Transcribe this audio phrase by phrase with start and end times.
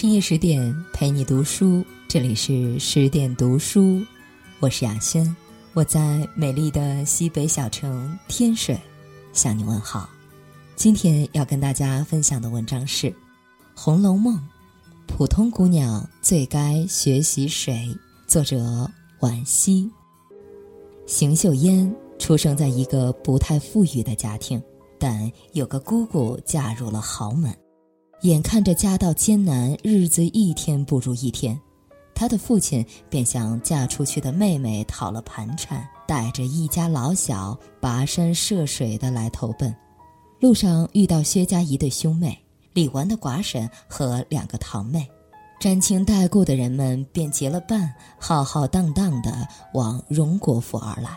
[0.00, 4.00] 深夜十点陪你读书，这里是十点读书，
[4.60, 5.36] 我是雅轩，
[5.74, 8.78] 我在美丽的西北小城天水
[9.32, 10.08] 向你问好。
[10.76, 13.08] 今天要跟大家分享的文章是
[13.74, 14.36] 《红楼梦》，
[15.08, 17.92] 普通姑娘最该学习谁？
[18.28, 18.88] 作者
[19.18, 19.90] 惋惜。
[21.08, 24.62] 邢岫烟出生在一个不太富裕的家庭，
[24.96, 27.52] 但有个姑姑嫁入了豪门。
[28.22, 31.58] 眼看着家道艰难，日子一天不如一天，
[32.16, 39.72] 他的父亲便向嫁出去的妹妹讨了盘缠，带着一家老小跋山涉水的来投奔。
[40.40, 42.36] 路上遇到薛家一对兄妹，
[42.72, 45.08] 李纨的寡婶和两个堂妹，
[45.60, 51.16] 沾亲带故的人们便结了伴，浩浩荡荡地往荣国府而来。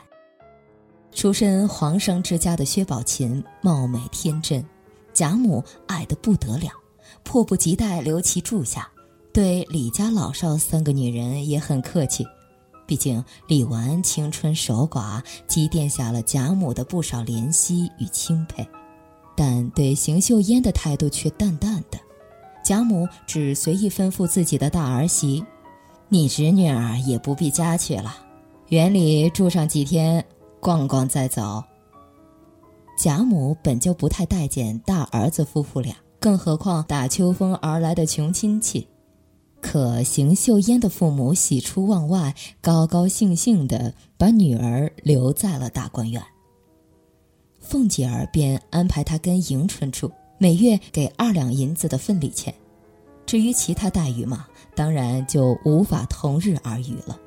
[1.11, 4.63] 出身皇商之家的薛宝琴貌美天真，
[5.13, 6.69] 贾母爱得不得了。
[7.23, 8.89] 迫不及待留其住下，
[9.33, 12.25] 对李家老少三个女人也很客气。
[12.85, 18.67] 毕竟李纨青春守寡，积淀下了贾母的不少怜惜与钦佩，
[19.35, 21.97] 但对邢岫烟的态度却淡淡的。
[22.63, 25.43] 贾母只随意吩咐自己的大儿媳
[26.09, 28.13] ：“你侄女儿也不必家去了，
[28.67, 30.25] 园里住上几天，
[30.59, 31.63] 逛逛再走。”
[32.99, 35.95] 贾母本就不太待见大儿子夫妇俩。
[36.21, 38.87] 更何况打秋风而来的穷亲戚，
[39.59, 46.21] 可邢岫烟的父母喜出望外，高高兴兴地把女儿留在了大观园。
[47.59, 52.53] 凤姐儿便安排她跟迎春住，每月给二两银子的份礼钱。
[53.25, 57.19] 至于其他待遇嘛，当然就无法同日而语了。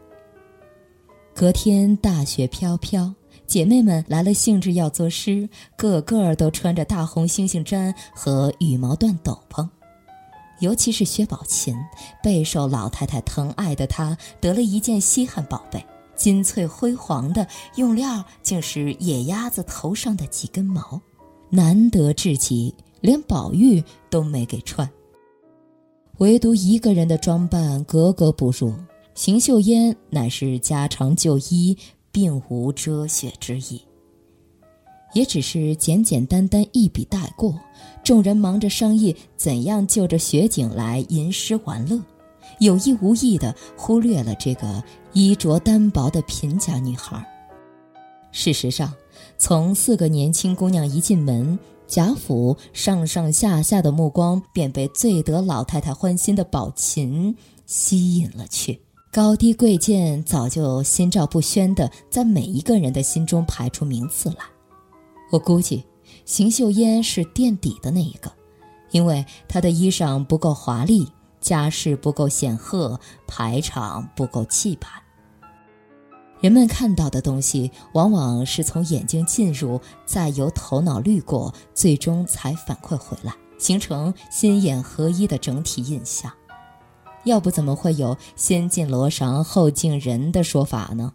[1.35, 3.13] 隔天大雪飘飘。
[3.47, 9.69] 姐妹们来了兴致要作诗，个个都穿着大红猩猩毡和羽毛缎斗篷。
[10.61, 11.77] 尤其是薛宝琴，
[12.23, 15.85] 备受老太太疼爱的她，得了一件稀罕宝贝，
[16.17, 17.47] 金翠辉煌的，
[17.77, 21.01] 用料竟是野鸭子头上的几根毛，
[21.51, 24.89] 难得至极，连宝玉都没给穿。
[26.19, 28.73] 唯独一个人的装扮格格不入，
[29.17, 31.77] 邢岫烟乃是家常旧衣。
[32.15, 33.83] 并无遮雪之意，
[35.15, 37.59] 也只是简简单单一笔带过。
[38.05, 42.01] 众人忙着商议怎样就着雪景来吟诗玩乐，
[42.61, 44.81] 有意无意地忽略了这个
[45.13, 47.21] 衣着单薄的贫家女孩。
[48.31, 48.95] 事实上，
[49.37, 51.59] 从四个年轻姑娘一进门，
[51.89, 57.37] 贾府上上下下的目光便被最得老太太欢心的宝琴
[57.67, 58.84] 吸引了去。
[59.15, 64.39] 高低贵贱早就心照不宣地在每一个人的心中排出名次来。
[65.31, 65.85] 我估计，
[66.25, 68.29] 邢岫烟是垫底的那一个，
[68.91, 71.07] 因为她的衣裳不够华丽，
[71.41, 75.01] 家世不够显赫，排场不够气派。
[76.41, 86.33] 人们看到的东西，往往是从眼睛进入，再由头脑滤过，最终才反馈回来，形成心眼合一的整体印象。
[87.25, 91.13] 要不怎么会有“先敬罗裳后敬人”的说法呢？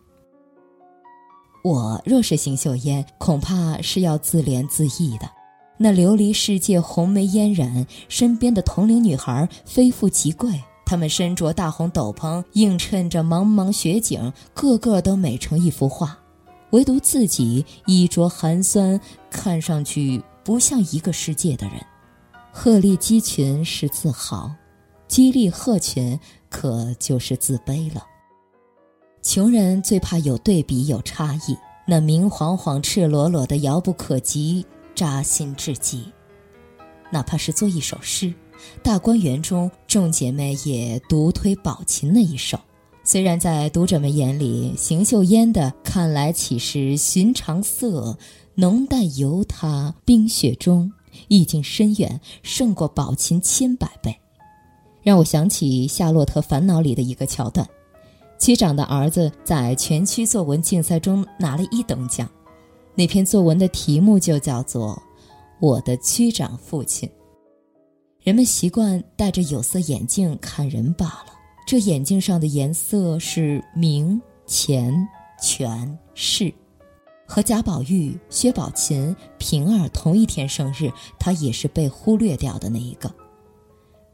[1.64, 5.30] 我若是邢岫烟，恐怕是要自怜自艾的。
[5.78, 16.18] 那琉璃世界红梅嫣然，身边的同龄女孩非富即贵，她们身着大红斗篷，映衬着茫茫雪景，个个都美成一幅画。
[16.72, 19.00] 唯独自己衣着寒酸，
[19.30, 21.76] 看上去不像一个世界的人。
[22.52, 24.52] 鹤立鸡群是自豪。
[25.10, 26.18] 激励鹤群，
[26.50, 28.06] 可就是自卑了。
[29.24, 36.06] 穷人最怕有对比有差异，那明晃晃、赤裸裸的、遥不可及，扎心至极。
[37.12, 38.32] 哪怕是做一首诗，
[38.84, 42.60] 大观园中众姐妹也独推宝琴那一首。
[43.04, 48.16] 虽然在读者们眼里，邢岫烟的看来岂是寻常色，
[48.54, 50.94] 浓淡由他，冰雪中
[51.28, 54.16] 意境深远，胜过宝琴千百倍。
[55.02, 57.68] 让我想起《夏洛特烦恼》里的一个桥段：
[58.38, 62.30] 区长的儿子在全区作文竞赛中拿了一等奖，
[62.96, 64.96] 那篇作文的题目就叫做
[65.60, 67.08] 《我的区长父亲》。
[68.22, 71.28] 人们习惯戴着有色眼镜看人罢了，
[71.66, 74.94] 这眼镜上的颜色是名、钱、
[75.42, 76.54] 权、势。
[77.26, 83.10] 和贾宝玉、薛宝琴、平儿同一天生日，他也是被忽略掉的那一个。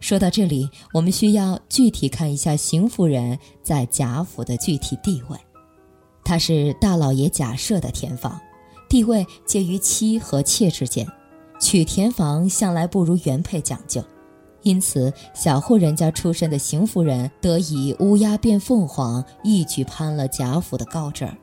[0.05, 5.37] 说到这里，我们需要具体看一下邢夫人在贾府的具体地位。
[6.23, 8.39] 她是大老爷贾赦的田房，
[8.87, 11.07] 地位介于妻和妾之间。
[11.59, 13.99] 娶田房向来不如原配讲究，
[14.61, 21.35] 因此小户人家出身的邢夫人得以乌鸦变凤凰，一举攀了贾府的高枝儿。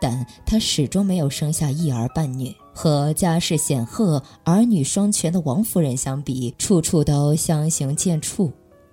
[0.00, 8.50] 但她始终没有生下一儿半女，和家世显赫、儿女双全的王夫人相比，处处都相形见绌。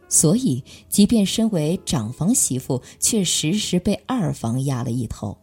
[0.09, 5.37] 所以，即便身为长房媳妇，却时时被二房压了一头。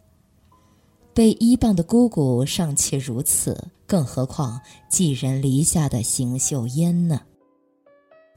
[1.13, 4.59] 被依傍的姑姑尚且如此，更何况
[4.89, 7.21] 寄人篱下的邢岫烟呢？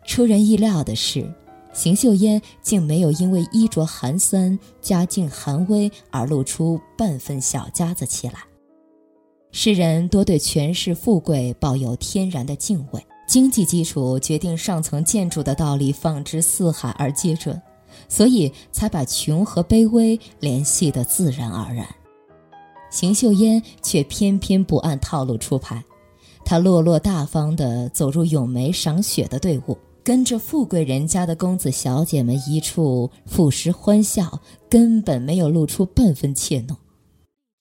[0.05, 1.35] 出人意料的是，
[1.73, 8.48] 邢岫烟竟没有因为衣着寒酸、家境寒微而露出半分小家子气来。
[9.61, 13.05] 世人多对权势富贵抱有天然的敬畏。
[13.27, 17.61] 经济基础决定上层建筑的道理放之四海而皆准，
[18.09, 21.85] 所以才把穷和卑微联系的自然而然。
[22.89, 25.83] 邢岫烟却偏偏不按套路出牌，
[26.45, 34.41] 她落落大方地走入咏梅赏雪的队伍，跟着富贵人家的公子小姐们一处赋诗欢笑，
[34.71, 36.77] 根本没有露出半分怯懦。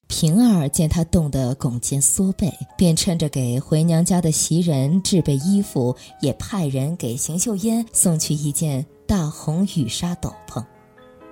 [0.08, 10.64] 平儿见他冻得拱肩缩背，便趁着给回娘家的袭人置备衣服，也派人给邢岫烟送去一件大红羽纱斗篷。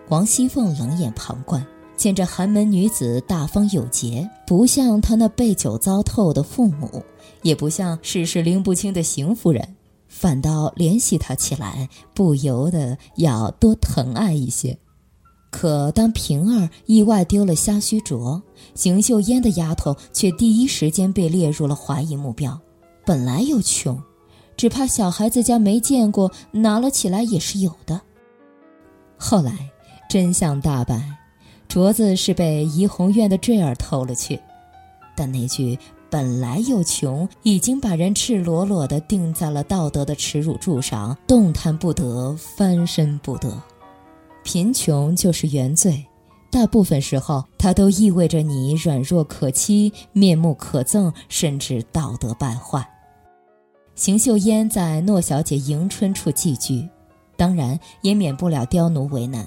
[0.09, 7.01] 王熙凤冷眼旁观，见这寒门女子大方有节，不像她那被酒糟透的父母，
[7.41, 9.75] 也不像事事拎不清的邢夫人，
[10.07, 14.77] 反倒怜惜她起来，不由得要多疼爱一些。
[15.57, 18.41] 可当平儿意外丢了虾须镯，
[18.73, 22.59] 邢岫烟的丫头却第一时间被列入了怀疑目标。
[23.05, 23.97] 本来又穷，
[24.57, 28.01] 只怕小孩子家没见过，拿了起来也是有的。
[29.17, 29.57] 后来
[30.09, 31.01] 真相大白，
[31.69, 34.37] 镯子是被怡红院的坠儿偷了去。
[35.15, 35.79] 但那句
[36.11, 43.57] “本来又穷”已经把人赤裸裸地钉在了道德的耻辱柱上，动弹不得，翻身不得。
[44.45, 46.05] 贫穷就是原罪，
[46.51, 52.87] 大部分时候它都意味着你软弱可欺、面目可憎，甚至道德败坏。
[53.95, 56.87] 邢岫烟在诺小姐迎春处寄居，
[57.35, 59.45] 当然也免不了刁奴为难。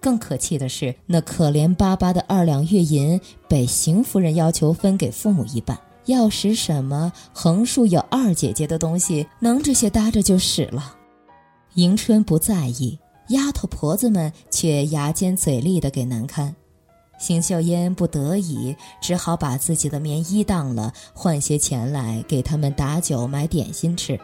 [0.00, 10.96] 更可气的是，那可怜巴巴的二两月银被邢夫人要求分给父母一半，要使什么横竖有二姐姐的东西，能这些搭着就使了。
[11.74, 12.98] 迎春不在意。
[13.32, 16.54] 丫头婆子们却牙尖嘴利的给难堪，
[17.18, 24.18] 邢岫烟不得已，只好把自己的棉衣当了，换些钱来给他们打酒买点心吃。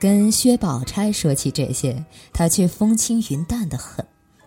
[0.00, 4.04] 跟薛宝钗说起这些，她却风轻云淡的很，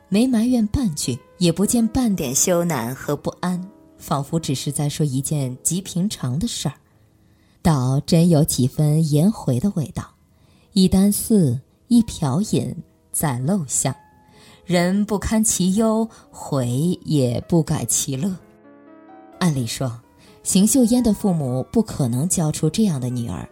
[0.10, 3.66] 没埋怨半句，也不见半点羞赧和不安，
[3.98, 6.76] 仿佛只是在说一件极平常的事儿，
[7.62, 10.04] 倒真有几分颜回的味道。
[10.74, 12.76] 一箪食，一瓢饮。
[13.16, 13.96] 在陋巷，
[14.66, 16.68] 人不堪其忧，回
[17.06, 18.30] 也不改其乐。
[19.40, 19.90] 按理说，
[20.44, 23.48] 邢岫烟的父母不可能教出这样的女儿。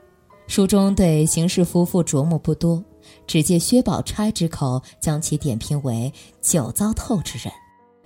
[0.48, 2.83] 书中对邢氏夫妇琢磨不多，
[3.25, 6.12] 只借薛宝钗之口将其点评为
[6.42, 7.50] 酒糟透之人。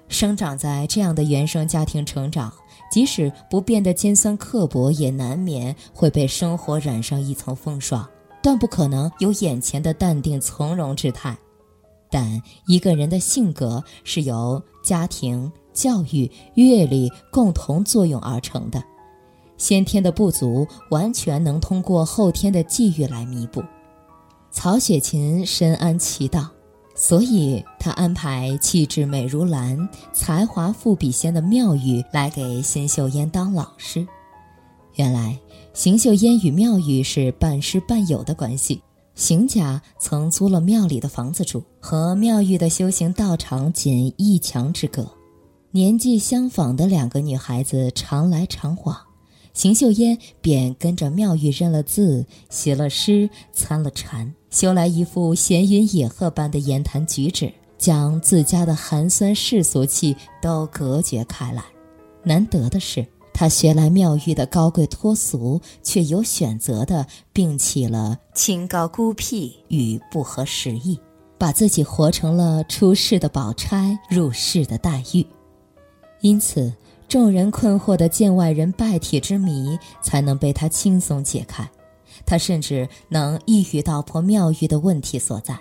[0.10, 2.54] 生长在这样的原生家庭成长，
[2.92, 8.08] 即使不变得尖酸刻薄，也难免会被生活染上一层风霜，
[8.44, 11.36] 断不可能有眼前的淡定从容之态。
[12.10, 18.84] 但一个人的性格是由家庭、教育、阅历共同作用而成的，
[19.58, 23.64] 先天的不足完全能通过后天的际遇来弥补。
[24.52, 26.50] 曹雪芹深谙其道，
[26.96, 34.08] 所以他安排气质美如兰、才华富比仙的妙玉来给邢岫烟当老师。
[34.96, 35.38] 原来
[35.74, 38.82] 邢岫烟与妙玉是半师半友的关系。
[39.18, 45.12] 邢家曾租了庙里的房子住，和妙玉的修行道场仅一墙之隔。
[45.72, 48.96] 年纪相仿的两个女孩子常来常往，
[49.56, 61.64] 邢秀烟便跟着妙玉认了字，写了诗，参了禅，修来一副闲云野鹤般的言谈举止，将自家的寒酸世俗气都隔绝开来。
[62.24, 63.04] 难得的是。
[63.40, 71.00] 他学来妙玉的高贵脱俗，却有选择的摒弃了清高孤僻与不合时宜，
[71.38, 75.24] 把自己活成了出世的宝钗，入世的黛玉。
[76.22, 76.74] 因此，
[77.08, 81.70] 众人困惑的见外人拜体之谜才能被他轻松解开。
[82.26, 85.56] 他甚至能一语道破妙玉的问题所在：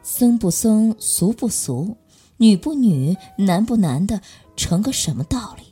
[0.00, 1.96] 僧不僧，俗不俗，
[2.36, 4.20] 女不女，男不男的，
[4.54, 5.64] 成个什么道理？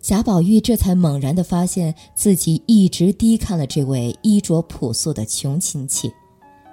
[0.00, 6.10] 贾宝玉这才猛然地发现自己一直低看了这位衣着朴素的穷亲戚，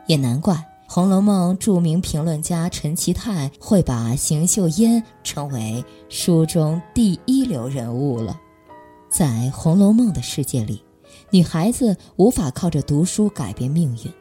[0.08, 0.56] 也难怪
[0.88, 8.40] 《红楼梦》著名评论家陈其泰会把邢岫烟称为书中第一流人物了。
[9.10, 10.82] 在《红楼梦》的世界里，
[11.30, 14.14] 女孩子无法靠着读书改变命运，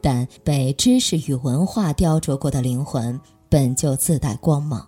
[0.00, 4.84] 但被知识与文化雕琢过的灵魂本就自带光芒。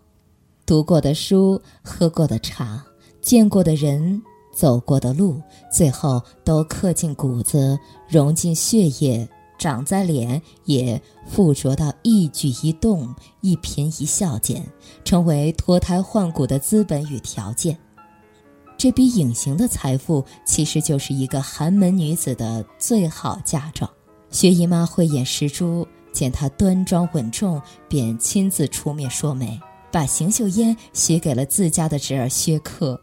[0.66, 2.84] 读过的书，喝过的茶，
[3.20, 4.22] 见过的人，
[4.52, 5.40] 走过的路，
[5.72, 14.66] 最后都刻进骨子，融进血液，长在脸，也附着到一举一动、一颦一笑间，
[15.04, 17.78] 成为脱胎换骨的资本与条件。
[18.78, 23.88] 这笔隐形的财富，其实就是一个寒门女子的最好嫁妆。
[24.30, 29.60] 薛姨妈慧眼识珠，见她端庄稳重，便亲自出面说媒，
[29.92, 32.98] 把邢岫烟许给了自家的侄儿薛克。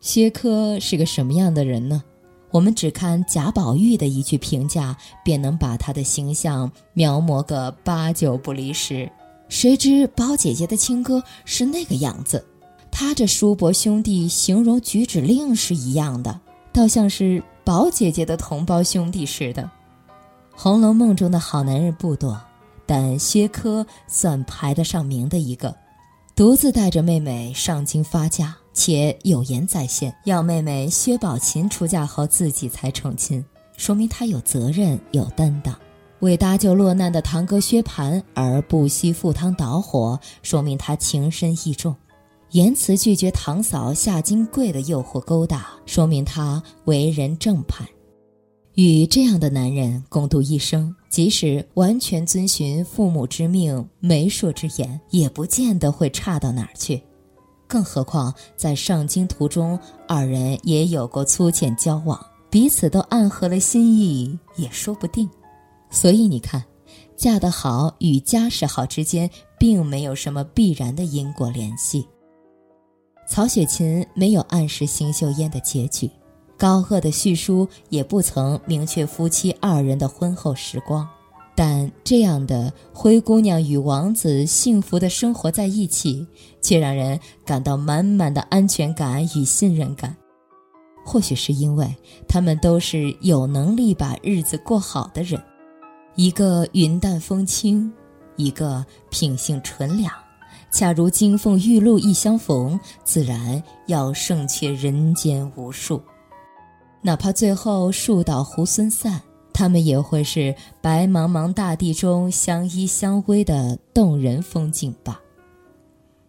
[0.00, 2.02] 薛科是个什么样的人呢？
[2.50, 9.10] 我们只看贾宝玉的一句评价，便能把他的形象描摹个八九不离十。
[9.48, 12.44] 谁知宝姐姐的亲哥是那个样子。
[12.90, 16.40] 他这叔伯兄弟形容举止另是一样的，
[16.72, 19.62] 倒像是宝姐姐的同胞兄弟似的。
[20.56, 22.40] 《红楼梦》中的好男人不多，
[22.84, 25.74] 但薛科算排得上名的一个，
[26.34, 33.44] 独自带着妹妹上京发家，且有言在先，要妹妹薛宝琴出嫁后自己才成亲，
[33.76, 35.74] 说明他有责任有担当；
[36.20, 41.94] 为搭救落难的堂哥薛蟠而不惜赴汤蹈火，说明他情深义重。
[42.50, 47.86] 言辞拒绝堂嫂夏金桂的诱惑勾搭，说明他为人正派。
[48.74, 57.00] 与这样的男人共度一生，即使完全遵循父母之命、媒妁之言，也不见得会差到哪儿去。
[57.70, 65.30] 更何况在上京途中，二人也有过粗浅交往，彼此都暗合了心意，也说不定。
[65.88, 66.64] 所以你看，
[67.16, 72.04] 嫁得好与家世好之间，并没有什么必然的因果联系。
[73.28, 76.10] 曹雪芹没有暗示邢岫烟的结局，
[76.58, 81.08] 高鹗的叙书也不曾明确夫妻二人的婚后时光，
[81.62, 86.26] 但这样的灰姑娘与王子幸福的生活在一起，
[86.62, 90.16] 却让人感到满满的安全感与信任感。
[91.04, 91.94] 或许是因为
[92.26, 95.38] 他们都是有能力把日子过好的人，
[96.14, 97.92] 一个云淡风轻，
[98.36, 100.10] 一个品性纯良。
[100.72, 106.00] 恰如金凤玉露一相逢，自然要胜却人间无数。
[107.02, 109.20] 哪怕最后树倒猢狲散，
[109.60, 115.20] 他们也会是白茫茫大地中相依相偎的动人风景吧。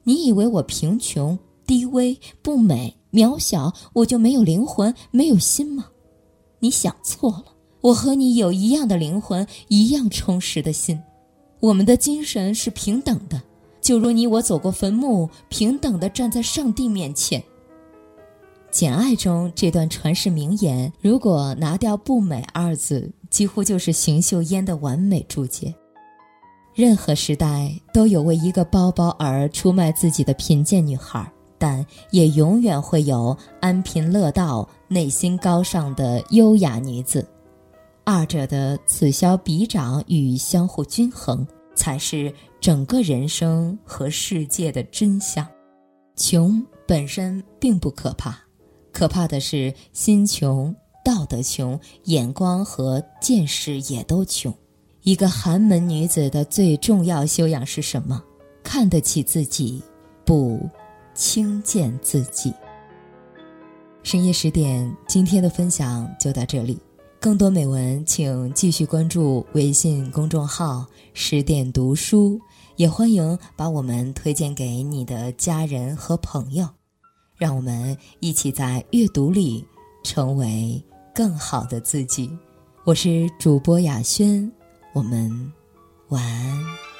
[0.03, 5.85] 你以为我贫穷、低微、不美、渺小，我就没有灵魂、没有心吗？
[6.59, 7.45] 你想错了，
[7.79, 11.01] 我和你有一样的灵魂，一样充实的心，
[11.61, 13.41] 我们的精神是平等的。
[13.79, 17.39] 就如你我走过坟墓，平等地站在上帝面前。
[18.69, 25.73] 《简爱》中这段传世名言，如果拿掉“不美”二字，几乎就是邢岫烟的完美注解。
[26.75, 37.27] 任何时代都有为一个包包而出卖自己的贫贱女孩，但也永远会有安贫乐道、内心高尚的优雅女子。
[38.03, 41.47] 二者的此消彼长与相互均衡。
[41.73, 45.47] 才是整个人生和世界的真相。
[46.17, 48.37] 穷本身并不可怕，
[48.91, 54.53] 可怕的是心穷、道德穷、眼光和见识也都穷。
[55.03, 58.21] 一个寒门女子的最重要修养是什么？
[58.63, 59.81] 看得起自己，
[60.23, 60.59] 不
[61.13, 62.53] 轻贱自己。
[64.03, 66.79] 深夜十点，今天的分享就到这里。
[67.19, 72.39] 更多美文，请继续关注微信公众号“十点读书”，
[72.77, 76.67] 也欢迎把我们推荐给你的家人和朋友，
[77.37, 79.63] 让我们一起在阅读里
[80.03, 82.37] 成为更好的自己。
[82.83, 84.51] 我是主播雅轩，
[84.93, 85.51] 我们
[86.09, 86.90] 晚安。